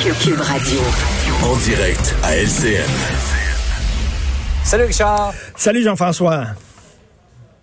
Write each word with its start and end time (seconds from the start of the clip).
Cube 0.00 0.40
Radio. 0.40 0.80
En 1.42 1.56
direct 1.56 2.14
à 2.22 2.34
LCN. 2.36 2.88
Salut 4.64 4.84
Richard. 4.84 5.34
Salut 5.56 5.82
Jean-François. 5.82 6.44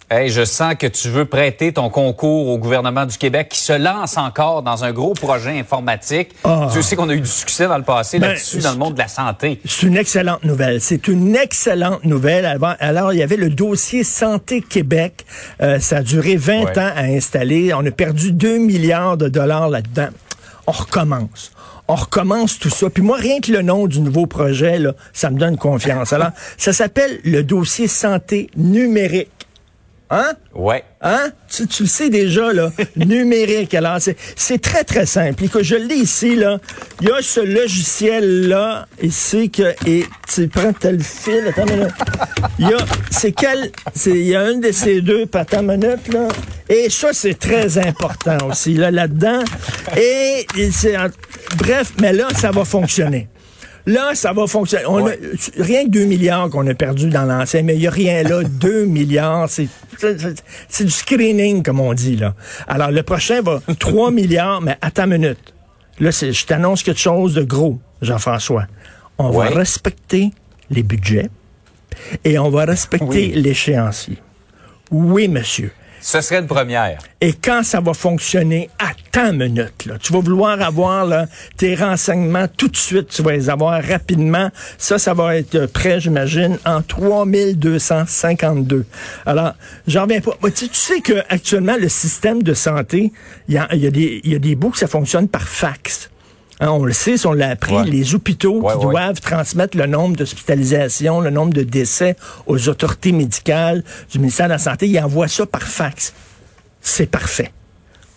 Hey, 0.10 0.30
je 0.30 0.46
sens 0.46 0.76
que 0.76 0.86
tu 0.88 1.10
veux 1.10 1.26
prêter 1.26 1.74
ton 1.74 1.90
concours 1.90 2.48
au 2.50 2.58
gouvernement 2.60 3.06
du 3.08 3.18
Québec 3.18 3.50
qui 3.50 3.60
se 3.60 3.74
lance 3.74 4.18
encore 4.18 4.62
dans 4.62 4.84
un 4.84 4.92
gros 4.94 5.14
projet 5.16 5.58
informatique. 5.60 6.30
Ah. 6.44 6.70
Tu 6.72 6.84
sais 6.84 6.96
qu'on 6.96 7.10
a 7.10 7.16
eu 7.16 7.22
du 7.22 7.28
succès 7.28 7.68
dans 7.68 7.78
le 7.78 7.84
passé 7.84 8.20
Ben, 8.20 8.28
là-dessus 8.30 8.60
dans 8.60 8.72
le 8.72 8.78
monde 8.78 8.94
de 8.94 9.00
la 9.00 9.08
santé. 9.08 9.60
C'est 9.66 9.88
une 9.88 9.98
excellente 9.98 10.44
nouvelle. 10.44 10.80
C'est 10.80 11.08
une 11.08 11.36
excellente 11.36 12.04
nouvelle. 12.06 12.46
Avant- 12.46 12.76
Alors, 12.80 13.14
il 13.14 13.20
y 13.20 13.24
avait 13.24 13.36
le 13.38 13.50
dossier 13.50 14.04
Santé 14.04 14.62
Québec. 14.62 15.26
Euh, 15.62 15.80
ça 15.80 15.98
a 15.98 16.02
duré 16.04 16.36
20 16.36 16.66
Ouais. 16.66 16.80
ans 16.80 16.92
à 16.96 17.02
installer. 17.06 17.74
On 17.74 17.84
a 17.86 17.92
perdu 17.92 18.32
2 18.32 18.60
milliards 18.60 19.18
de 19.18 19.28
dollars 19.28 19.70
là-dedans. 19.70 20.10
On 20.68 20.72
recommence. 20.72 21.52
On 21.88 21.96
recommence 21.96 22.60
tout 22.60 22.70
ça. 22.70 22.90
Puis 22.90 23.02
moi, 23.02 23.18
rien 23.18 23.40
que 23.40 23.52
le 23.52 23.62
nom 23.62 23.88
du 23.88 24.02
nouveau 24.02 24.26
projet, 24.26 24.78
là, 24.78 24.94
ça 25.14 25.30
me 25.30 25.40
donne 25.40 25.58
confiance. 25.58 26.12
Alors, 26.14 26.32
ça 26.58 26.74
s'appelle 26.74 27.20
le 27.24 27.44
dossier 27.44 27.88
santé 27.88 28.50
numérique. 28.56 29.32
Hein? 30.10 30.34
Ouais. 30.56 30.84
Hein? 31.02 31.32
Tu, 31.50 31.68
tu 31.68 31.84
le 31.84 31.90
sais 31.90 32.10
déjà, 32.10 32.54
là. 32.54 32.72
numérique. 32.96 33.74
Alors, 33.74 33.98
c'est, 34.00 34.16
c'est 34.36 34.62
très, 34.62 34.84
très 34.86 35.06
simple. 35.06 35.44
Écoute, 35.44 35.64
je 35.64 35.76
le 35.76 35.86
lis 35.86 36.02
ici, 36.04 36.36
là. 36.36 36.60
Il 37.02 37.10
y 37.10 37.12
a 37.12 37.22
ce 37.22 37.42
logiciel-là, 37.42 38.88
ici, 39.02 39.50
que, 39.50 39.76
et 39.86 40.06
tu 40.34 40.48
prends 40.48 40.72
tel 40.72 41.04
fil, 41.04 41.46
attends 41.48 41.68
une 41.68 41.76
minute. 41.76 41.94
Il 42.60 42.70
y 42.70 42.74
a, 42.74 42.78
c'est 43.12 43.34
quel, 43.34 43.72
c'est, 43.94 44.12
il 44.12 44.28
y 44.28 44.36
a 44.36 44.42
un 44.42 44.56
de 44.56 44.72
ces 44.72 45.02
deux, 45.02 45.26
pas 45.26 45.42
attends 45.42 45.60
une 45.62 45.78
minute, 45.78 46.14
là. 46.14 46.28
Et 46.70 46.90
ça, 46.90 47.10
c'est 47.12 47.38
très 47.38 47.78
important 47.78 48.38
aussi, 48.50 48.76
là, 48.76 48.92
là-dedans. 48.92 49.44
Et, 49.98 50.46
et 50.58 50.72
c'est, 50.72 50.96
bref, 51.56 51.94
mais 52.02 52.14
là, 52.14 52.28
ça 52.36 52.52
va 52.52 52.66
fonctionner. 52.66 53.28
Là, 53.86 54.16
ça 54.16 54.34
va 54.34 54.48
fonctionner. 54.48 54.86
On 54.86 55.02
Ouais. 55.04 55.18
a, 55.60 55.64
rien 55.64 55.86
que 55.86 55.90
2 55.92 56.04
milliards 56.06 56.50
qu'on 56.50 56.68
a 56.68 56.74
perdu 56.74 57.10
dans 57.10 57.24
l'ancien, 57.24 57.62
mais 57.64 57.76
il 57.76 57.80
n'y 57.80 57.88
a 57.88 57.92
rien 57.92 58.24
là. 58.24 58.44
2 58.50 58.86
milliards, 58.86 59.50
c'est 59.50 59.68
c'est- 59.98 60.84
du 60.84 60.92
screening, 60.92 61.64
comme 61.64 61.80
on 61.80 61.94
dit. 61.94 62.18
là. 62.18 62.36
Alors, 62.68 62.92
le 62.92 63.02
prochain 63.04 63.42
va 63.42 63.62
3 63.80 64.12
milliards, 64.12 64.62
mais 64.62 64.78
attends 64.82 65.06
une 65.06 65.18
minute. 65.22 65.54
Là, 66.00 66.12
c'est- 66.12 66.34
je 66.34 66.46
t'annonce 66.46 66.84
quelque 66.84 67.00
chose 67.00 67.34
de 67.34 67.44
gros, 67.44 67.80
Jean-François. 68.02 68.66
On 69.18 69.30
Ouais. 69.32 69.50
va 69.50 69.56
respecter 69.56 70.32
les 70.70 70.84
budgets 70.84 71.30
et 72.26 72.38
on 72.38 72.50
va 72.50 72.66
respecter 72.66 73.06
Oui. 73.08 73.42
l'échéancier. 73.42 74.18
Oui, 74.92 75.28
monsieur. 75.30 75.72
Ce 76.02 76.22
serait 76.22 76.40
une 76.40 76.48
première. 76.48 77.00
Et 77.22 77.34
quand 77.34 77.64
ça 77.64 77.82
va 77.82 77.94
fonctionner, 77.94 78.70
attends 78.78 79.34
une 79.34 79.46
minute. 79.46 79.86
Là. 79.86 79.96
Tu 80.00 80.14
vas 80.14 80.20
vouloir 80.20 80.62
avoir 80.62 81.26
tes 81.58 81.76
renseignements 81.76 82.48
tout 82.48 82.68
de 82.68 82.78
suite. 82.78 83.10
Tu 83.10 83.24
vas 83.24 83.34
les 83.34 83.50
avoir 83.50 83.84
rapidement. 83.84 84.52
Ça, 84.78 85.00
ça 85.00 85.14
va 85.14 85.36
être 85.36 85.66
prêt, 85.68 86.00
j'imagine, 86.00 86.58
en 86.66 86.82
3252. 86.82 88.86
Alors, 89.26 89.54
j'en 89.88 90.04
reviens 90.04 90.22
pas. 90.22 90.38
Tu, 90.52 90.68
sais 90.72 91.02
qu'actuellement, 91.02 91.76
le 91.80 91.90
système 91.90 92.44
de 92.44 92.54
santé, 92.54 93.12
il 93.48 93.56
y 93.56 93.58
a, 93.58 93.68
y 93.74 94.36
a 94.36 94.40
des 94.40 94.56
bouts 94.56 94.72
que 94.72 94.78
ça 94.78 94.88
fonctionne 94.88 95.28
par 95.28 95.48
fax. 95.48 96.10
Hein, 96.60 96.70
on 96.72 96.86
le 96.86 96.94
sait, 96.94 97.18
si 97.18 97.28
on 97.28 97.34
l'a 97.34 97.50
appris, 97.52 97.76
Ouais. 97.76 97.84
les 97.86 98.16
hôpitaux 98.16 98.62
Ouais, 98.62 98.74
qui 98.74 98.86
ouais. 98.86 98.92
doivent 98.92 99.22
transmettre 99.22 99.78
le 99.78 99.86
nombre 99.86 100.16
d'hospitalisations, 100.16 101.22
le 101.22 101.30
nombre 101.30 101.54
de 101.54 101.62
décès 101.64 102.16
aux 102.48 102.68
autorités 102.70 103.12
médicales 103.12 103.84
du 104.12 104.18
ministère 104.20 104.48
de 104.48 104.54
la 104.54 104.58
Santé, 104.58 104.88
ils 104.88 105.00
envoient 105.00 105.28
ça 105.28 105.46
par 105.46 105.62
fax. 105.64 106.14
C'est 106.82 107.06
parfait. 107.10 107.52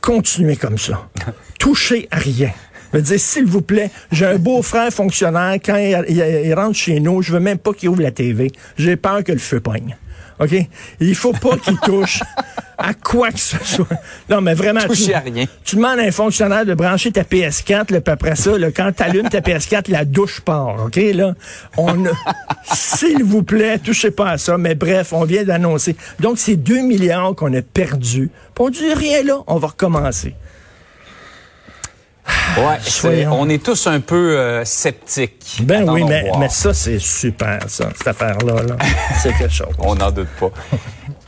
Continuez 0.00 0.56
comme 0.56 0.78
ça. 0.78 1.08
Touchez 1.58 2.08
à 2.10 2.16
rien. 2.16 2.50
Je 2.92 2.96
veux 2.98 3.02
dire, 3.04 3.20
s'il 3.20 3.44
vous 3.44 3.60
plaît, 3.62 3.90
j'ai 4.10 4.26
un 4.26 4.38
beau-frère 4.38 4.90
fonctionnaire, 4.90 5.54
quand 5.64 5.76
il, 5.76 6.02
il- 6.08 6.46
il 6.46 6.54
rentre 6.54 6.76
chez 6.76 6.98
nous, 6.98 7.20
je 7.22 7.32
veux 7.32 7.40
même 7.40 7.58
pas 7.58 7.72
qu'il 7.74 7.88
ouvre 7.90 8.00
la 8.02 8.10
TV. 8.10 8.50
J'ai 8.78 8.96
peur 8.96 9.22
que 9.22 9.32
le 9.32 9.38
feu 9.38 9.60
pogne. 9.60 9.96
OK? 10.40 10.54
Il 11.00 11.14
faut 11.14 11.32
pas 11.34 11.56
qu'il 11.58 11.76
touche 11.80 12.20
à 12.82 12.94
quoi 12.94 13.30
que 13.30 13.38
ce 13.38 13.56
soit. 13.62 13.86
Non, 14.28 14.41
mais 14.41 14.54
vraiment. 14.54 14.80
Tu- 14.92 15.12
à 15.12 15.20
rien. 15.20 15.44
tu 15.64 15.76
demandes 15.76 15.98
à 15.98 16.02
un 16.02 16.10
fonctionnaire 16.10 16.64
de 16.66 16.74
brancher 16.74 17.12
ta 17.12 17.22
PS4, 17.22 17.92
là, 17.92 18.00
puis 18.00 18.12
après 18.12 18.36
ça, 18.36 18.56
là, 18.58 18.70
quand 18.70 18.91
tu 18.96 19.02
allumes 19.02 19.28
ta 19.28 19.41
PS4, 19.41 19.91
la 19.91 20.04
douche 20.04 20.41
part, 20.41 20.84
OK? 20.86 20.96
Là, 21.14 21.34
on 21.76 22.06
a- 22.06 22.10
S'il 22.74 23.22
vous 23.24 23.42
plaît, 23.42 23.78
touchez 23.78 24.10
pas 24.10 24.30
à 24.30 24.38
ça. 24.38 24.56
Mais 24.58 24.74
bref, 24.74 25.12
on 25.12 25.24
vient 25.24 25.44
d'annoncer. 25.44 25.96
Donc, 26.20 26.38
c'est 26.38 26.56
2 26.56 26.82
milliards 26.82 27.34
qu'on 27.34 27.52
a 27.54 27.62
perdus. 27.62 28.30
On 28.58 28.68
dit 28.68 28.92
rien 28.94 29.22
là, 29.22 29.38
on 29.47 29.56
va 29.56 29.68
recommencer. 29.68 30.34
Ouais. 32.58 32.76
Soyons. 32.82 33.32
on 33.41 33.48
est 33.48 33.62
tous 33.62 33.86
un 33.86 34.00
peu 34.00 34.36
euh, 34.38 34.64
sceptiques. 34.64 35.60
Ben 35.62 35.88
oui, 35.88 36.04
mais, 36.04 36.30
mais 36.38 36.48
ça, 36.48 36.72
c'est 36.74 36.98
super, 36.98 37.58
ça, 37.68 37.88
cette 37.97 38.06
affaire-là. 38.08 38.62
Là. 38.62 38.76
c'est 39.20 39.32
quelque 39.36 39.48
chose. 39.52 39.74
On 39.78 39.94
n'en 39.94 40.10
doute 40.10 40.28
pas. 40.38 40.50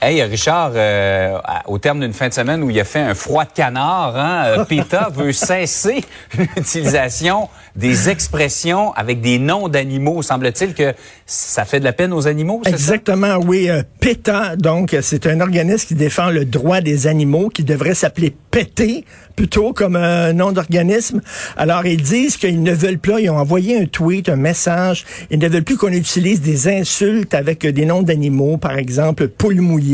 Hey, 0.05 0.21
Richard, 0.25 0.73
euh, 0.75 1.39
au 1.69 1.79
terme 1.79 2.01
d'une 2.01 2.13
fin 2.13 2.27
de 2.27 2.35
semaine 2.35 2.65
où 2.65 2.71
il 2.71 2.81
a 2.81 2.85
fait 2.85 2.99
un 2.99 3.15
froid 3.15 3.45
de 3.45 3.53
canard, 3.53 4.17
hein, 4.17 4.43
euh, 4.47 4.65
PETA 4.69 5.11
veut 5.15 5.33
cesser 5.33 6.03
l'utilisation 6.37 7.49
des 7.77 8.11
expressions 8.11 8.93
avec 8.95 9.21
des 9.21 9.39
noms 9.39 9.69
d'animaux. 9.69 10.21
Semble-t-il 10.23 10.75
que 10.75 10.93
ça 11.25 11.65
fait 11.65 11.79
de 11.79 11.85
la 11.85 11.93
peine 11.93 12.13
aux 12.13 12.27
animaux, 12.27 12.63
ça? 12.65 12.71
Exactement, 12.71 13.37
oui. 13.37 13.71
Euh, 13.71 13.85
PETA, 14.01 14.57
donc, 14.57 14.97
c'est 15.03 15.25
un 15.29 15.41
organisme 15.41 15.87
qui 15.87 15.95
défend 15.95 16.31
le 16.31 16.47
droit 16.47 16.81
des 16.81 17.07
animaux, 17.07 17.49
qui 17.49 17.63
devrait 17.63 17.95
s'appeler 17.95 18.35
PETE, 18.51 19.05
plutôt 19.37 19.73
comme 19.73 19.97
un 19.97 20.33
nom 20.33 20.53
d'organisme. 20.53 21.21
Alors, 21.57 21.87
ils 21.87 22.03
disent 22.03 22.37
qu'ils 22.37 22.63
ne 22.63 22.73
veulent 22.73 22.99
plus, 22.99 23.23
ils 23.23 23.31
ont 23.31 23.39
envoyé 23.39 23.81
un 23.81 23.87
tweet, 23.87 24.29
un 24.29 24.37
message, 24.37 25.05
ils 25.31 25.39
ne 25.39 25.49
veulent 25.49 25.65
plus 25.65 25.77
qu'on 25.77 25.93
utilise 25.93 26.41
des 26.41 26.69
insultes 26.69 27.35
avec 27.35 27.67
des 27.67 27.87
noms 27.87 28.03
d'animaux, 28.03 28.57
par 28.57 28.77
exemple, 28.77 29.29
poule 29.29 29.61
mouillée, 29.61 29.92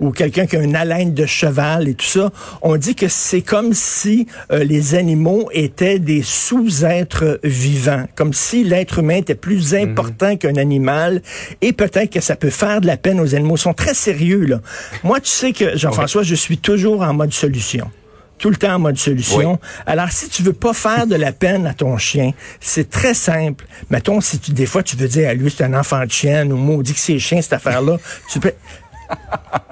ou 0.00 0.10
quelqu'un 0.10 0.46
qui 0.46 0.56
a 0.56 0.62
une 0.62 0.76
haleine 0.76 1.14
de 1.14 1.26
cheval 1.26 1.88
et 1.88 1.94
tout 1.94 2.06
ça. 2.06 2.30
On 2.62 2.76
dit 2.76 2.94
que 2.94 3.08
c'est 3.08 3.42
comme 3.42 3.72
si 3.74 4.26
euh, 4.52 4.64
les 4.64 4.94
animaux 4.94 5.48
étaient 5.52 5.98
des 5.98 6.22
sous-êtres 6.22 7.40
vivants, 7.44 8.06
comme 8.14 8.32
si 8.32 8.64
l'être 8.64 8.98
humain 8.98 9.16
était 9.16 9.34
plus 9.34 9.74
important 9.74 10.36
qu'un 10.36 10.56
animal, 10.56 11.22
et 11.60 11.72
peut-être 11.72 12.12
que 12.12 12.20
ça 12.20 12.36
peut 12.36 12.50
faire 12.50 12.80
de 12.80 12.86
la 12.86 12.96
peine 12.96 13.20
aux 13.20 13.34
animaux. 13.34 13.56
Ils 13.56 13.60
sont 13.60 13.74
très 13.74 13.94
sérieux, 13.94 14.44
là. 14.44 14.60
Moi, 15.04 15.20
tu 15.20 15.30
sais 15.30 15.52
que, 15.52 15.76
Jean-François, 15.76 16.22
je 16.22 16.34
suis 16.34 16.58
toujours 16.58 17.02
en 17.02 17.14
mode 17.14 17.32
solution 17.32 17.90
tout 18.38 18.50
le 18.50 18.56
temps 18.56 18.74
en 18.74 18.78
mode 18.78 18.96
solution. 18.96 19.52
Oui. 19.52 19.68
Alors, 19.86 20.10
si 20.10 20.28
tu 20.28 20.42
veux 20.42 20.52
pas 20.52 20.72
faire 20.72 21.06
de 21.06 21.16
la 21.16 21.32
peine 21.32 21.66
à 21.66 21.74
ton 21.74 21.98
chien, 21.98 22.32
c'est 22.60 22.88
très 22.88 23.14
simple. 23.14 23.66
Mettons, 23.90 24.20
si 24.20 24.38
tu, 24.38 24.52
des 24.52 24.66
fois, 24.66 24.82
tu 24.82 24.96
veux 24.96 25.08
dire 25.08 25.28
à 25.28 25.34
lui, 25.34 25.50
c'est 25.50 25.64
un 25.64 25.74
enfant 25.74 26.04
de 26.04 26.10
chien, 26.10 26.48
ou 26.48 26.56
maudit 26.56 26.94
que 26.94 27.00
c'est 27.00 27.18
chien, 27.18 27.42
cette 27.42 27.54
affaire-là, 27.54 27.98
tu 28.30 28.40
peux... 28.40 28.52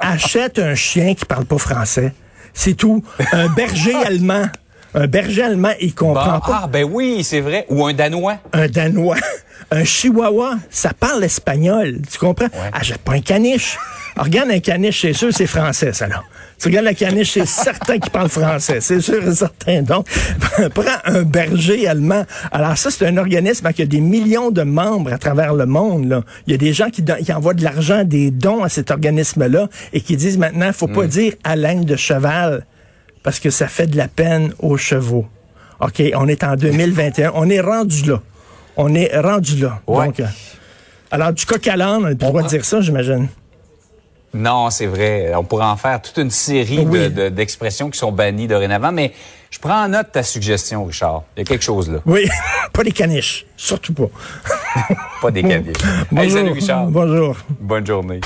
Achète 0.00 0.58
un 0.58 0.74
chien 0.74 1.14
qui 1.14 1.24
parle 1.24 1.44
pas 1.44 1.58
français. 1.58 2.14
C'est 2.54 2.74
tout. 2.74 3.04
Un 3.32 3.48
berger 3.48 3.94
allemand. 4.06 4.46
Un 4.96 5.06
berger 5.06 5.42
allemand, 5.42 5.72
il 5.80 5.94
comprend 5.94 6.34
Bon, 6.34 6.40
pas. 6.40 6.60
ah, 6.64 6.66
ben 6.66 6.84
oui, 6.90 7.22
c'est 7.22 7.40
vrai. 7.40 7.66
Ou 7.68 7.84
un 7.86 7.92
Danois. 7.92 8.38
Un 8.52 8.66
Danois. 8.66 9.16
Un 9.72 9.82
Chihuahua, 9.84 10.54
ça 10.70 10.92
parle 10.98 11.24
espagnol. 11.24 11.98
Tu 12.08 12.18
comprends? 12.18 12.46
Ah, 12.72 12.78
j'ai 12.82 12.94
pas 13.04 13.14
un 13.14 13.20
caniche. 13.20 13.76
Alors, 14.14 14.26
regarde 14.26 14.50
un 14.52 14.60
caniche, 14.60 15.00
c'est 15.00 15.12
sûr, 15.12 15.30
c'est 15.32 15.48
français, 15.48 15.92
ça, 15.92 16.06
là. 16.06 16.22
Tu 16.60 16.68
regardes 16.68 16.84
la 16.84 16.94
caniche, 16.94 17.32
c'est 17.32 17.46
certain 17.64 17.98
qu'il 17.98 18.12
parle 18.12 18.28
français. 18.28 18.78
C'est 18.80 19.00
sûr 19.00 19.26
et 19.26 19.34
certain. 19.34 19.82
Donc, 19.82 20.06
prends 20.74 20.84
un 21.06 21.22
berger 21.22 21.88
allemand. 21.88 22.24
Alors, 22.52 22.78
ça, 22.78 22.92
c'est 22.92 23.06
un 23.06 23.16
organisme 23.16 23.72
qui 23.72 23.82
a 23.82 23.86
des 23.86 24.00
millions 24.00 24.52
de 24.52 24.62
membres 24.62 25.12
à 25.12 25.18
travers 25.18 25.52
le 25.52 25.66
monde, 25.66 26.06
là. 26.08 26.22
Il 26.46 26.52
y 26.52 26.54
a 26.54 26.58
des 26.58 26.72
gens 26.72 26.90
qui, 26.90 27.02
don- 27.02 27.16
qui 27.16 27.32
envoient 27.32 27.54
de 27.54 27.64
l'argent, 27.64 28.04
des 28.04 28.30
dons 28.30 28.62
à 28.62 28.68
cet 28.68 28.92
organisme-là 28.92 29.68
et 29.92 30.00
qui 30.00 30.16
disent 30.16 30.38
maintenant, 30.38 30.72
faut 30.72 30.86
pas 30.86 31.06
dire 31.08 31.32
haleine 31.42 31.84
de 31.84 31.96
cheval 31.96 32.64
parce 33.26 33.40
que 33.40 33.50
ça 33.50 33.66
fait 33.66 33.88
de 33.88 33.96
la 33.96 34.06
peine 34.06 34.54
aux 34.60 34.76
chevaux. 34.76 35.26
OK, 35.80 36.00
on 36.14 36.28
est 36.28 36.44
en 36.44 36.54
2021. 36.54 37.32
On 37.34 37.50
est 37.50 37.60
rendu 37.60 38.04
là. 38.04 38.22
On 38.76 38.94
est 38.94 39.18
rendu 39.18 39.56
là. 39.56 39.80
Ouais. 39.88 40.06
Donc, 40.06 40.20
euh, 40.20 40.26
alors, 41.10 41.32
du 41.32 41.44
coq 41.44 41.66
à 41.66 41.74
l'âne, 41.76 42.04
on 42.04 42.06
le 42.06 42.14
droit 42.14 42.42
de 42.42 42.46
dire 42.46 42.64
ça, 42.64 42.80
j'imagine. 42.80 43.26
Non, 44.32 44.70
c'est 44.70 44.86
vrai. 44.86 45.32
On 45.34 45.42
pourrait 45.42 45.64
en 45.64 45.76
faire 45.76 46.00
toute 46.00 46.18
une 46.18 46.30
série 46.30 46.84
de- 46.84 47.28
d'expressions 47.28 47.90
qui 47.90 47.98
sont 47.98 48.12
bannies 48.12 48.46
dorénavant, 48.46 48.92
mais 48.92 49.12
je 49.50 49.58
prends 49.58 49.82
en 49.84 49.88
note 49.88 50.12
ta 50.12 50.22
suggestion, 50.22 50.84
Richard. 50.84 51.24
Il 51.36 51.40
y 51.40 51.42
a 51.42 51.44
quelque 51.46 51.64
chose 51.64 51.90
là. 51.90 51.98
Oui, 52.06 52.28
pas 52.72 52.84
les 52.84 52.92
caniches, 52.92 53.44
surtout 53.56 53.92
pas. 53.92 54.06
Pas 55.20 55.30
des 55.32 55.42
caniches. 55.42 55.78
Hey, 56.16 56.30
salut, 56.30 56.52
Richard. 56.52 56.86
Bonjour. 56.86 57.36
Bonne 57.58 57.84
journée. 57.86 58.20